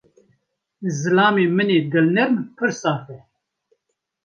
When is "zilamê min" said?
0.99-1.69